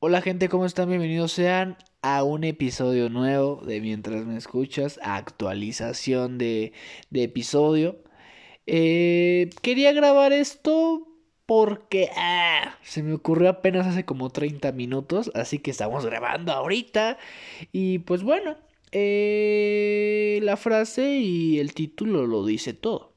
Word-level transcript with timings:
Hola 0.00 0.22
gente, 0.22 0.48
¿cómo 0.48 0.64
están? 0.64 0.88
Bienvenidos 0.88 1.32
sean 1.32 1.76
a 2.02 2.22
un 2.22 2.44
episodio 2.44 3.08
nuevo 3.08 3.56
de 3.66 3.80
Mientras 3.80 4.24
me 4.26 4.36
escuchas, 4.36 5.00
actualización 5.02 6.38
de, 6.38 6.72
de 7.10 7.24
episodio. 7.24 7.98
Eh, 8.66 9.50
quería 9.60 9.92
grabar 9.92 10.32
esto 10.32 11.08
porque 11.46 12.10
ah, 12.16 12.78
se 12.82 13.02
me 13.02 13.12
ocurrió 13.12 13.48
apenas 13.48 13.88
hace 13.88 14.04
como 14.04 14.30
30 14.30 14.70
minutos, 14.70 15.32
así 15.34 15.58
que 15.58 15.72
estamos 15.72 16.06
grabando 16.06 16.52
ahorita. 16.52 17.18
Y 17.72 17.98
pues 17.98 18.22
bueno, 18.22 18.56
eh, 18.92 20.38
la 20.44 20.56
frase 20.56 21.10
y 21.10 21.58
el 21.58 21.74
título 21.74 22.28
lo 22.28 22.46
dice 22.46 22.72
todo. 22.72 23.14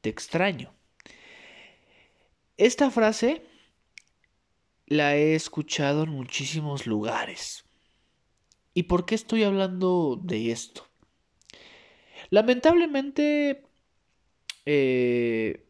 Te 0.00 0.10
extraño. 0.10 0.72
Esta 2.56 2.88
frase 2.92 3.42
la 4.88 5.16
he 5.16 5.34
escuchado 5.34 6.04
en 6.04 6.10
muchísimos 6.10 6.86
lugares. 6.86 7.64
¿Y 8.74 8.84
por 8.84 9.04
qué 9.06 9.14
estoy 9.14 9.42
hablando 9.42 10.18
de 10.22 10.50
esto? 10.50 10.86
Lamentablemente, 12.30 13.66
eh, 14.66 15.66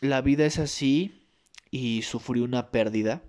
la 0.00 0.20
vida 0.20 0.46
es 0.46 0.58
así 0.58 1.28
y 1.70 2.02
sufrí 2.02 2.40
una 2.40 2.70
pérdida, 2.70 3.22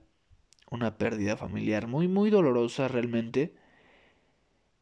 una 0.70 0.98
pérdida 0.98 1.38
familiar 1.38 1.88
muy, 1.88 2.08
muy 2.08 2.30
dolorosa 2.30 2.88
realmente. 2.88 3.56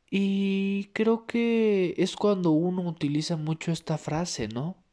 Y 0.10 0.86
creo 0.94 1.26
que 1.26 1.94
es 1.98 2.16
cuando 2.16 2.52
uno 2.52 2.82
utiliza 2.84 3.38
mucho 3.38 3.72
esta 3.72 3.98
frase, 3.98 4.48
¿no? 4.48 4.84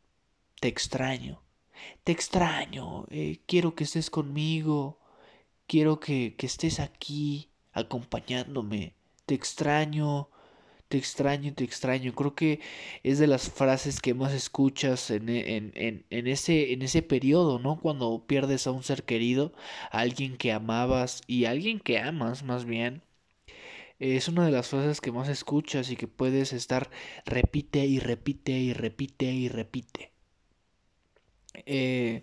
Te 0.61 0.69
extraño, 0.69 1.43
te 2.05 2.13
extraño, 2.13 3.07
eh, 3.11 3.41
quiero 3.47 3.75
que 3.75 3.85
estés 3.85 4.11
conmigo, 4.11 4.99
quiero 5.67 6.01
que, 6.01 6.35
que 6.37 6.47
estés 6.47 6.81
aquí 6.81 7.49
acompañándome, 7.73 8.95
te 9.27 9.35
extraño, 9.35 10.29
te 10.89 10.99
extraño, 10.99 11.55
te 11.55 11.65
extraño. 11.65 12.15
Creo 12.15 12.35
que 12.35 12.61
es 13.03 13.19
de 13.19 13.27
las 13.27 13.51
frases 13.51 14.01
que 14.01 14.15
más 14.15 14.33
escuchas 14.33 15.11
en, 15.11 15.29
en, 15.29 15.73
en, 15.75 16.05
en, 16.11 16.27
ese, 16.29 16.73
en 16.73 16.83
ese 16.83 17.03
periodo, 17.03 17.59
¿no? 17.59 17.81
Cuando 17.81 18.25
pierdes 18.27 18.67
a 18.67 18.73
un 18.73 18.83
ser 18.83 19.05
querido, 19.05 19.53
a 19.91 20.01
alguien 20.01 20.37
que 20.37 20.53
amabas 20.53 21.23
y 21.27 21.45
a 21.47 21.51
alguien 21.51 21.81
que 21.81 21.99
amas 21.99 22.43
más 22.45 22.65
bien. 22.65 23.03
Es 23.99 24.29
una 24.29 24.47
de 24.47 24.53
las 24.53 24.69
frases 24.69 25.01
que 25.03 25.13
más 25.13 25.29
escuchas 25.29 25.91
y 25.91 25.97
que 25.97 26.09
puedes 26.09 26.53
estar 26.55 26.91
repite 27.27 27.85
y 27.87 27.99
repite 27.99 28.53
y 28.53 28.73
repite 28.73 29.27
y 29.33 29.49
repite. 29.49 30.13
Eh, 31.67 32.23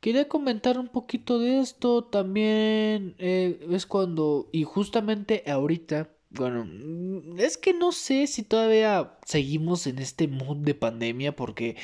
Quería 0.00 0.28
comentar 0.28 0.78
un 0.78 0.88
poquito 0.88 1.38
de 1.38 1.60
esto 1.60 2.04
también. 2.04 3.14
Eh, 3.18 3.66
es 3.70 3.86
cuando, 3.86 4.48
y 4.52 4.64
justamente 4.64 5.44
ahorita, 5.46 6.10
bueno, 6.30 6.64
mm, 6.64 7.38
es 7.38 7.58
que 7.58 7.74
no 7.74 7.92
sé 7.92 8.26
si 8.26 8.42
todavía 8.42 9.18
seguimos 9.26 9.86
en 9.86 9.98
este 9.98 10.26
mood 10.28 10.58
de 10.58 10.74
pandemia 10.74 11.36
porque 11.36 11.76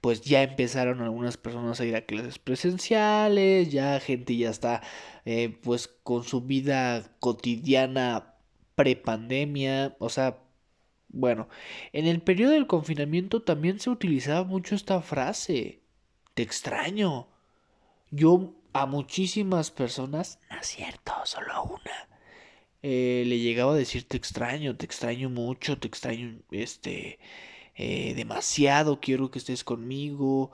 pues 0.00 0.20
ya 0.22 0.42
empezaron 0.42 1.00
algunas 1.00 1.36
personas 1.38 1.80
a 1.80 1.86
ir 1.86 1.96
a 1.96 2.04
clases 2.06 2.38
presenciales, 2.38 3.70
ya 3.72 4.00
gente 4.00 4.36
ya 4.36 4.50
está 4.50 4.82
eh, 5.24 5.58
pues 5.62 5.88
con 5.88 6.24
su 6.24 6.42
vida 6.42 7.16
cotidiana 7.20 8.34
prepandemia, 8.74 9.96
o 9.98 10.08
sea, 10.10 10.38
bueno, 11.08 11.48
en 11.92 12.06
el 12.06 12.22
periodo 12.22 12.52
del 12.52 12.66
confinamiento 12.66 13.42
también 13.42 13.80
se 13.80 13.90
utilizaba 13.90 14.44
mucho 14.44 14.74
esta 14.74 15.00
frase, 15.02 15.82
te 16.34 16.42
extraño. 16.42 17.31
Yo 18.12 18.54
a 18.74 18.86
muchísimas 18.86 19.70
personas, 19.72 20.38
no 20.50 20.58
es 20.60 20.66
cierto, 20.68 21.12
solo 21.24 21.52
a 21.52 21.62
una, 21.62 22.08
eh, 22.82 23.24
le 23.26 23.38
llegaba 23.40 23.72
a 23.72 23.76
decir 23.76 24.08
te 24.08 24.16
extraño, 24.18 24.76
te 24.76 24.86
extraño 24.86 25.30
mucho, 25.30 25.78
te 25.78 25.88
extraño, 25.88 26.40
este, 26.50 27.18
eh, 27.76 28.14
demasiado, 28.14 29.00
quiero 29.00 29.30
que 29.30 29.38
estés 29.40 29.64
conmigo, 29.64 30.52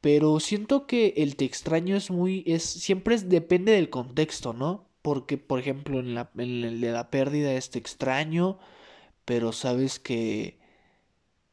pero 0.00 0.40
siento 0.40 0.86
que 0.86 1.14
el 1.18 1.36
te 1.36 1.44
extraño 1.46 1.96
es 1.96 2.10
muy, 2.10 2.44
es, 2.46 2.64
siempre 2.64 3.14
es, 3.16 3.28
depende 3.28 3.72
del 3.72 3.90
contexto, 3.90 4.52
¿no? 4.52 4.88
Porque, 5.02 5.38
por 5.38 5.60
ejemplo, 5.60 6.00
en, 6.00 6.14
la, 6.14 6.30
en 6.36 6.64
el 6.64 6.80
de 6.80 6.92
la 6.92 7.10
pérdida 7.10 7.52
es 7.54 7.70
te 7.70 7.78
extraño, 7.78 8.58
pero 9.24 9.52
sabes 9.52 9.98
que 10.00 10.58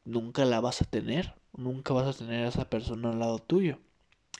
nunca 0.04 0.44
la 0.44 0.60
vas 0.60 0.82
a 0.82 0.86
tener, 0.86 1.34
nunca 1.56 1.94
vas 1.94 2.06
a 2.16 2.18
tener 2.18 2.46
a 2.46 2.48
esa 2.48 2.70
persona 2.70 3.10
al 3.10 3.20
lado 3.20 3.38
tuyo. 3.40 3.80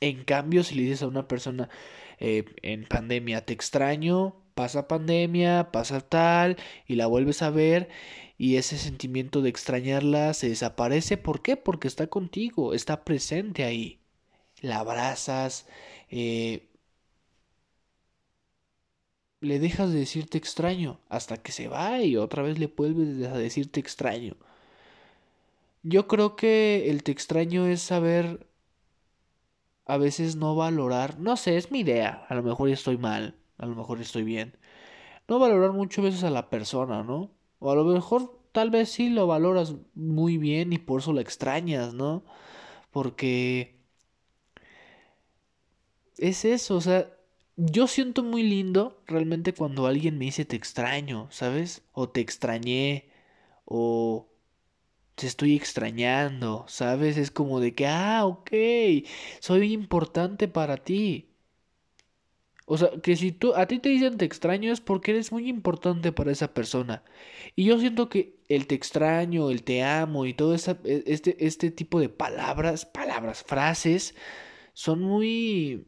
En 0.01 0.25
cambio, 0.25 0.63
si 0.65 0.75
le 0.75 0.83
dices 0.83 1.03
a 1.03 1.09
una 1.09 1.29
persona 1.29 1.69
eh, 2.19 2.45
en 2.63 2.85
pandemia, 2.87 3.45
te 3.47 3.53
extraño, 3.53 4.37
pasa 4.55 4.89
pandemia, 4.89 5.71
pasa 5.73 6.01
tal, 6.01 6.57
y 6.87 6.97
la 6.97 7.07
vuelves 7.07 7.43
a 7.43 7.51
ver, 7.51 7.89
y 8.39 8.57
ese 8.57 8.79
sentimiento 8.79 9.43
de 9.43 9.51
extrañarla 9.51 10.35
se 10.35 10.49
desaparece. 10.49 11.17
¿Por 11.17 11.43
qué? 11.43 11.57
Porque 11.57 11.89
está 11.89 12.07
contigo, 12.09 12.75
está 12.75 13.05
presente 13.05 13.65
ahí. 13.65 14.01
La 14.61 14.79
abrazas, 14.81 15.67
eh, 16.11 16.69
le 19.41 19.59
dejas 19.59 19.93
de 19.93 20.01
decirte 20.01 20.39
extraño 20.39 21.01
hasta 21.09 21.37
que 21.39 21.53
se 21.53 21.69
va 21.69 22.03
y 22.03 22.17
otra 22.17 22.43
vez 22.43 22.59
le 22.59 22.67
vuelves 22.69 23.27
a 23.29 23.37
decirte 23.39 23.81
extraño. 23.81 24.37
Yo 25.83 26.09
creo 26.09 26.37
que 26.37 26.91
el 26.91 27.03
te 27.03 27.13
extraño 27.13 27.67
es 27.67 27.81
saber 27.81 28.47
a 29.87 29.97
veces 29.99 30.37
no 30.37 30.57
valorar, 30.57 31.19
no 31.21 31.37
sé, 31.37 31.57
es 31.57 31.71
mi 31.71 31.81
idea, 31.81 32.27
a 32.29 32.35
lo 32.35 32.43
mejor 32.43 32.69
estoy 32.71 32.99
mal, 32.99 33.37
a 33.59 33.67
lo 33.67 33.77
mejor 33.77 34.01
estoy 34.01 34.25
bien. 34.25 34.57
No 35.29 35.39
valorar 35.39 35.73
muchas 35.73 36.05
veces 36.05 36.25
a 36.25 36.31
la 36.31 36.51
persona, 36.51 37.03
¿no? 37.05 37.33
O 37.61 37.73
a 37.73 37.77
lo 37.77 37.85
mejor 37.85 38.41
tal 38.53 38.71
vez 38.71 38.91
sí 38.91 39.11
lo 39.11 39.27
valoras 39.27 39.77
muy 39.95 40.39
bien 40.39 40.73
y 40.73 40.79
por 40.79 41.01
eso 41.01 41.13
la 41.13 41.21
extrañas, 41.23 41.95
¿no? 41.95 42.25
Porque 42.91 43.81
es 46.19 46.45
eso, 46.45 46.77
o 46.77 46.81
sea, 46.81 47.11
yo 47.57 47.87
siento 47.87 48.23
muy 48.23 48.43
lindo 48.43 49.03
realmente 49.07 49.55
cuando 49.55 49.87
alguien 49.87 50.19
me 50.19 50.27
dice 50.27 50.45
te 50.45 50.57
extraño, 50.57 51.29
¿sabes? 51.31 51.83
O 51.93 52.09
te 52.09 52.21
extrañé, 52.21 53.11
o 53.65 54.29
te 55.17 55.27
estoy 55.27 55.57
extrañando, 55.57 56.65
¿sabes? 56.69 57.17
Es 57.19 57.31
como 57.33 57.61
de 57.61 57.75
que, 57.75 57.87
ah, 57.89 58.25
ok, 58.27 58.51
soy 59.41 59.73
importante 59.73 60.49
para 60.49 60.77
ti. 60.79 61.31
O 62.69 62.77
sea, 62.79 62.91
que 63.01 63.15
si 63.17 63.31
tú, 63.33 63.55
a 63.55 63.67
ti 63.67 63.79
te 63.79 63.89
dicen 63.91 64.19
te 64.19 64.25
extraño 64.25 64.73
es 64.73 64.81
porque 64.81 65.13
eres 65.13 65.31
muy 65.31 65.49
importante 65.49 66.11
para 66.13 66.33
esa 66.33 66.53
persona. 66.53 67.05
Y 67.55 67.65
yo 67.65 67.79
siento 67.79 68.09
que 68.09 68.41
el 68.49 68.67
te 68.67 68.75
extraño, 68.75 69.51
el 69.51 69.63
te 69.63 69.83
amo 69.85 70.27
y 70.27 70.35
todo 70.35 70.53
esa, 70.55 70.79
e, 70.85 71.05
este, 71.07 71.47
este 71.47 71.71
tipo 71.71 72.01
de 72.01 72.09
palabras, 72.09 72.85
palabras, 72.85 73.45
frases, 73.45 74.17
son 74.75 75.01
muy, 75.03 75.87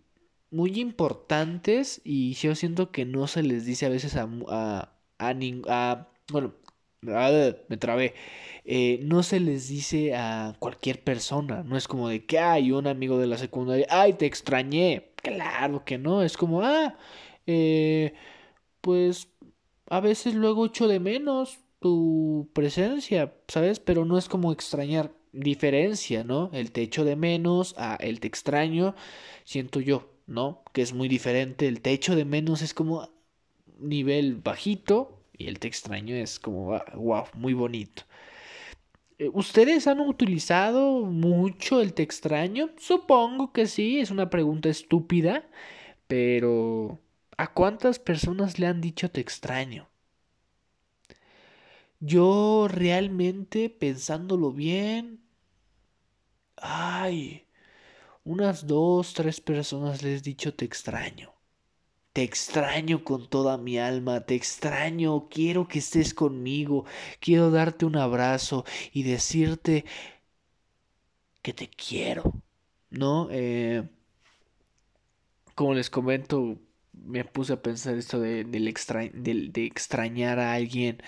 muy 0.50 0.78
importantes 0.80 2.00
y 2.04 2.34
yo 2.34 2.54
siento 2.54 2.92
que 2.92 3.04
no 3.04 3.26
se 3.26 3.42
les 3.42 3.64
dice 3.66 3.86
a 3.86 3.88
veces 3.90 4.16
a, 4.16 4.28
a, 4.48 4.94
a, 5.18 5.30
a 5.68 6.08
bueno, 6.32 6.54
me 7.02 7.76
trabé. 7.78 8.14
Eh, 8.64 9.00
no 9.02 9.22
se 9.22 9.40
les 9.40 9.68
dice 9.68 10.14
a 10.14 10.54
cualquier 10.58 11.02
persona. 11.02 11.62
No 11.62 11.76
es 11.76 11.88
como 11.88 12.08
de 12.08 12.26
que 12.26 12.38
hay 12.38 12.72
un 12.72 12.86
amigo 12.86 13.18
de 13.18 13.26
la 13.26 13.38
secundaria. 13.38 13.86
Ay, 13.90 14.14
te 14.14 14.26
extrañé. 14.26 15.12
Claro 15.16 15.84
que 15.84 15.98
no. 15.98 16.22
Es 16.22 16.36
como, 16.36 16.62
ah, 16.62 16.96
eh, 17.46 18.14
pues 18.80 19.28
a 19.88 20.00
veces 20.00 20.34
luego 20.34 20.66
echo 20.66 20.88
de 20.88 21.00
menos 21.00 21.58
tu 21.80 22.50
presencia, 22.54 23.34
¿sabes? 23.48 23.80
Pero 23.80 24.04
no 24.04 24.18
es 24.18 24.28
como 24.28 24.52
extrañar. 24.52 25.12
Diferencia, 25.32 26.24
¿no? 26.24 26.50
El 26.54 26.72
te 26.72 26.80
echo 26.82 27.04
de 27.04 27.14
menos 27.14 27.74
a 27.78 27.96
el 27.96 28.18
te 28.20 28.26
extraño. 28.28 28.94
Siento 29.44 29.80
yo, 29.80 30.10
¿no? 30.26 30.62
Que 30.72 30.82
es 30.82 30.94
muy 30.94 31.08
diferente. 31.08 31.68
El 31.68 31.82
te 31.82 31.92
echo 31.92 32.16
de 32.16 32.24
menos 32.24 32.62
es 32.62 32.74
como 32.74 33.10
nivel 33.78 34.36
bajito 34.36 35.17
y 35.38 35.46
el 35.46 35.58
te 35.60 35.68
extraño 35.68 36.14
es 36.16 36.38
como, 36.40 36.78
wow, 36.94 37.24
muy 37.34 37.54
bonito. 37.54 38.02
Eh, 39.18 39.30
¿Ustedes 39.32 39.86
han 39.86 40.00
utilizado 40.00 41.00
mucho 41.02 41.80
el 41.80 41.94
te 41.94 42.02
extraño? 42.02 42.70
Supongo 42.78 43.52
que 43.52 43.66
sí, 43.66 44.00
es 44.00 44.10
una 44.10 44.30
pregunta 44.30 44.68
estúpida, 44.68 45.48
pero 46.08 47.00
¿a 47.36 47.52
cuántas 47.52 47.98
personas 47.98 48.58
le 48.58 48.66
han 48.66 48.80
dicho 48.80 49.10
te 49.10 49.20
extraño? 49.20 49.88
Yo 52.00 52.66
realmente, 52.68 53.70
pensándolo 53.70 54.52
bien, 54.52 55.20
ay, 56.56 57.46
unas 58.24 58.66
dos, 58.66 59.14
tres 59.14 59.40
personas 59.40 60.02
les 60.02 60.20
he 60.20 60.22
dicho 60.22 60.54
te 60.54 60.64
extraño. 60.64 61.37
Te 62.18 62.24
extraño 62.24 63.04
con 63.04 63.28
toda 63.28 63.58
mi 63.58 63.78
alma, 63.78 64.22
te 64.26 64.34
extraño, 64.34 65.28
quiero 65.28 65.68
que 65.68 65.78
estés 65.78 66.14
conmigo, 66.14 66.84
quiero 67.20 67.52
darte 67.52 67.84
un 67.86 67.94
abrazo 67.94 68.64
y 68.92 69.04
decirte 69.04 69.84
que 71.42 71.52
te 71.52 71.68
quiero, 71.68 72.42
¿no? 72.90 73.28
Eh, 73.30 73.88
como 75.54 75.74
les 75.74 75.90
comento, 75.90 76.58
me 76.92 77.24
puse 77.24 77.52
a 77.52 77.62
pensar 77.62 77.96
esto 77.96 78.18
de, 78.18 78.40
extrañar 79.54 80.40
a 80.40 80.54
alguien 80.54 81.00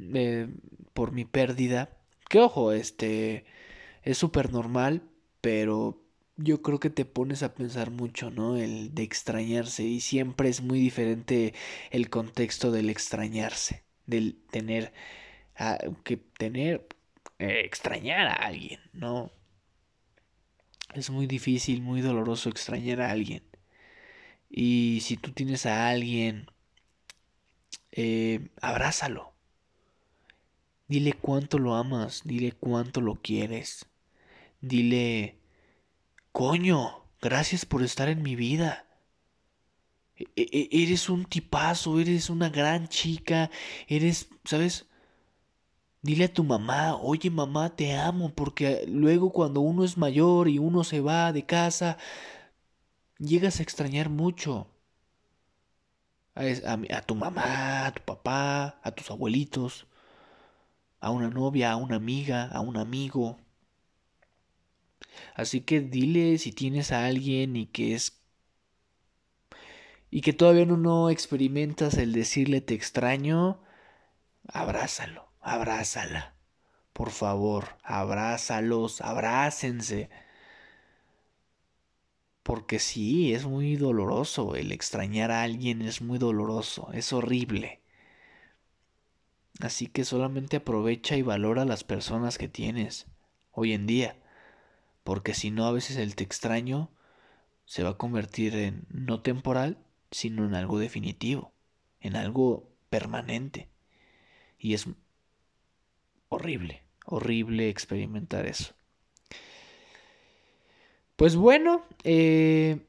eh, 0.00 0.48
por 0.94 1.12
mi 1.12 1.24
pérdida. 1.24 1.96
Que 2.28 2.40
ojo, 2.40 2.72
este 2.72 3.44
es 4.02 4.18
súper 4.18 4.52
normal, 4.52 5.02
pero 5.40 6.05
yo 6.36 6.62
creo 6.62 6.80
que 6.80 6.90
te 6.90 7.04
pones 7.04 7.42
a 7.42 7.54
pensar 7.54 7.90
mucho, 7.90 8.30
¿no? 8.30 8.56
El 8.56 8.94
de 8.94 9.02
extrañarse 9.02 9.84
y 9.84 10.00
siempre 10.00 10.48
es 10.48 10.62
muy 10.62 10.78
diferente 10.80 11.54
el 11.90 12.10
contexto 12.10 12.70
del 12.70 12.90
extrañarse, 12.90 13.84
del 14.06 14.36
tener 14.50 14.92
que 16.04 16.16
tener 16.18 16.86
eh, 17.38 17.62
extrañar 17.64 18.28
a 18.28 18.34
alguien, 18.34 18.80
¿no? 18.92 19.32
Es 20.94 21.10
muy 21.10 21.26
difícil, 21.26 21.82
muy 21.82 22.00
doloroso 22.00 22.48
extrañar 22.48 23.00
a 23.00 23.10
alguien. 23.10 23.42
Y 24.50 25.00
si 25.02 25.16
tú 25.16 25.32
tienes 25.32 25.66
a 25.66 25.88
alguien, 25.88 26.46
eh, 27.92 28.48
abrázalo. 28.60 29.34
Dile 30.88 31.12
cuánto 31.12 31.58
lo 31.58 31.74
amas, 31.74 32.22
dile 32.24 32.52
cuánto 32.52 33.00
lo 33.00 33.16
quieres. 33.16 33.86
Dile, 34.60 35.38
coño, 36.36 37.02
gracias 37.22 37.64
por 37.64 37.82
estar 37.82 38.10
en 38.10 38.22
mi 38.22 38.36
vida. 38.36 38.84
E, 40.18 40.26
e, 40.36 40.68
eres 40.82 41.08
un 41.08 41.24
tipazo, 41.24 41.98
eres 41.98 42.28
una 42.28 42.50
gran 42.50 42.88
chica, 42.88 43.50
eres, 43.88 44.28
¿sabes? 44.44 44.84
Dile 46.02 46.24
a 46.26 46.32
tu 46.34 46.44
mamá, 46.44 46.94
oye 46.96 47.30
mamá, 47.30 47.74
te 47.74 47.96
amo, 47.96 48.34
porque 48.34 48.84
luego 48.86 49.32
cuando 49.32 49.62
uno 49.62 49.82
es 49.82 49.96
mayor 49.96 50.48
y 50.48 50.58
uno 50.58 50.84
se 50.84 51.00
va 51.00 51.32
de 51.32 51.46
casa, 51.46 51.96
llegas 53.18 53.58
a 53.58 53.62
extrañar 53.62 54.10
mucho. 54.10 54.68
A, 56.34 57.00
tu 57.00 57.14
mamá, 57.14 57.86
a 57.86 57.92
tu 57.92 58.02
papá, 58.02 58.78
a 58.82 58.90
tus 58.90 59.10
abuelitos, 59.10 59.86
a 61.00 61.10
una 61.10 61.30
novia, 61.30 61.72
a 61.72 61.76
una 61.76 61.96
amiga, 61.96 62.44
a 62.52 62.60
un 62.60 62.76
amigo. 62.76 63.38
Así 65.36 65.60
que 65.60 65.80
dile 65.82 66.38
si 66.38 66.50
tienes 66.50 66.92
a 66.92 67.04
alguien 67.04 67.56
y 67.56 67.66
que 67.66 67.94
es 67.94 68.22
y 70.10 70.22
que 70.22 70.32
todavía 70.32 70.64
no, 70.64 71.10
experimentas 71.10 71.98
el 71.98 72.12
decirle 72.12 72.62
te 72.62 72.72
extraño, 72.72 73.60
abrázalo, 74.48 75.28
abrázala. 75.40 76.36
Por 76.94 77.10
favor, 77.10 77.76
abrázalos, 77.82 79.02
abrácense. 79.02 80.08
Porque 82.42 82.78
sí, 82.78 83.34
es 83.34 83.44
muy 83.44 83.76
doloroso. 83.76 84.54
El 84.56 84.72
extrañar 84.72 85.30
a 85.30 85.42
alguien 85.42 85.82
es 85.82 86.00
muy 86.00 86.18
doloroso, 86.18 86.90
es 86.94 87.12
horrible. 87.12 87.82
Así 89.60 89.86
que 89.86 90.04
solamente 90.06 90.56
aprovecha 90.56 91.16
y 91.16 91.22
valora 91.22 91.66
las 91.66 91.84
personas 91.84 92.38
que 92.38 92.48
tienes 92.48 93.06
hoy 93.50 93.74
en 93.74 93.86
día. 93.86 94.16
Porque 95.06 95.34
si 95.34 95.52
no, 95.52 95.66
a 95.66 95.72
veces 95.72 95.98
el 95.98 96.16
te 96.16 96.24
extraño 96.24 96.90
se 97.64 97.84
va 97.84 97.90
a 97.90 97.96
convertir 97.96 98.56
en 98.56 98.86
no 98.90 99.22
temporal, 99.22 99.78
sino 100.10 100.44
en 100.44 100.56
algo 100.56 100.80
definitivo, 100.80 101.52
en 102.00 102.16
algo 102.16 102.68
permanente. 102.90 103.68
Y 104.58 104.74
es 104.74 104.88
horrible, 106.28 106.82
horrible 107.04 107.68
experimentar 107.68 108.46
eso. 108.46 108.74
Pues 111.14 111.36
bueno, 111.36 111.84
eh, 112.02 112.80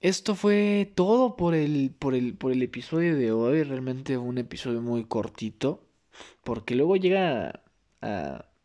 esto 0.00 0.34
fue 0.34 0.90
todo 0.96 1.36
por 1.36 1.54
el, 1.54 1.94
por, 1.96 2.16
el, 2.16 2.34
por 2.34 2.50
el 2.50 2.60
episodio 2.60 3.14
de 3.14 3.30
hoy. 3.30 3.62
Realmente 3.62 4.18
un 4.18 4.36
episodio 4.36 4.82
muy 4.82 5.04
cortito. 5.04 5.86
Porque 6.42 6.74
luego 6.74 6.96
llega 6.96 7.62
a, 8.00 8.46
a 8.46 8.55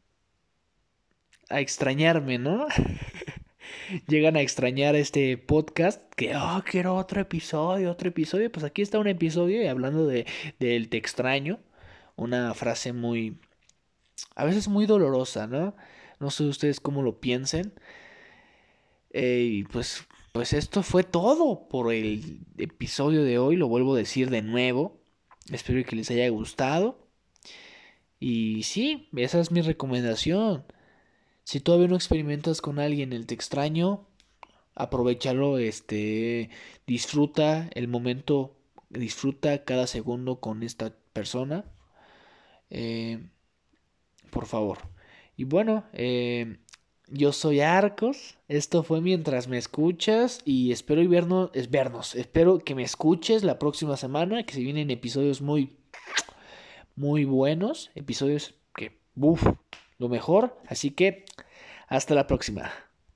extrañarme, 1.60 2.38
¿no? 2.38 2.68
Llegan 4.08 4.36
a 4.36 4.42
extrañar 4.42 4.96
este 4.96 5.38
podcast. 5.38 6.02
Que, 6.16 6.36
oh, 6.36 6.64
quiero 6.66 6.96
otro 6.96 7.22
episodio, 7.22 7.92
otro 7.92 8.10
episodio. 8.10 8.52
Pues 8.52 8.64
aquí 8.64 8.82
está 8.82 9.00
un 9.00 9.08
episodio 9.08 9.62
y 9.62 9.68
hablando 9.68 10.08
de, 10.08 10.26
del 10.60 10.90
te 10.90 10.98
extraño. 10.98 11.60
Una 12.16 12.54
frase 12.54 12.94
muy, 12.94 13.38
a 14.36 14.46
veces 14.46 14.68
muy 14.68 14.86
dolorosa, 14.86 15.48
¿no? 15.48 15.76
No 16.20 16.30
sé 16.30 16.44
ustedes 16.44 16.80
cómo 16.80 17.02
lo 17.02 17.20
piensen. 17.20 17.74
Eh, 19.12 19.48
y 19.52 19.64
pues, 19.64 20.08
pues 20.32 20.54
esto 20.54 20.84
fue 20.84 21.04
todo 21.04 21.68
por 21.68 21.94
el 21.94 22.40
episodio 22.58 23.24
de 23.24 23.40
hoy. 23.40 23.56
Lo 23.58 23.68
vuelvo 23.68 23.96
a 23.96 23.98
decir 23.98 24.30
de 24.30 24.42
nuevo. 24.42 25.02
Espero 25.52 25.84
que 25.86 25.96
les 25.96 26.10
haya 26.12 26.30
gustado. 26.30 27.08
Y 28.20 28.64
sí, 28.64 29.10
esa 29.18 29.40
es 29.40 29.52
mi 29.52 29.62
recomendación. 29.62 30.64
Si 31.52 31.60
todavía 31.60 31.90
no 31.90 31.96
experimentas 31.98 32.62
con 32.62 32.80
alguien 32.80 33.12
el 33.12 33.26
te 33.28 33.34
extraño, 33.34 34.08
aprovechalo, 34.74 35.58
este, 35.58 36.50
disfruta 36.88 37.70
el 37.74 37.90
momento, 37.90 38.56
disfruta 38.90 39.66
cada 39.66 39.86
segundo 39.86 40.40
con 40.40 40.64
esta 40.64 40.96
persona. 41.12 41.66
Eh, 42.70 43.20
por 44.30 44.46
favor. 44.46 44.78
Y 45.36 45.44
bueno, 45.44 45.84
eh, 45.92 46.60
yo 47.10 47.34
soy 47.34 47.60
Arcos. 47.60 48.38
Esto 48.48 48.82
fue 48.82 49.02
mientras 49.02 49.50
me 49.50 49.58
escuchas 49.58 50.40
y 50.46 50.72
espero 50.72 51.06
vernos, 51.10 51.50
es 51.54 51.70
vernos. 51.70 52.16
Espero 52.16 52.60
que 52.60 52.76
me 52.76 52.84
escuches 52.84 53.44
la 53.44 53.60
próxima 53.60 53.98
semana, 53.98 54.46
que 54.46 54.54
se 54.54 54.62
vienen 54.62 54.90
episodios 54.90 55.42
muy 55.42 55.76
muy 56.96 57.26
buenos, 57.26 57.92
episodios 57.94 58.54
que 58.74 59.02
uff, 59.18 59.46
lo 60.02 60.10
mejor, 60.10 60.58
así 60.68 60.92
que 60.92 61.26
hasta 61.88 62.16
la 62.16 62.26
próxima. 62.26 62.72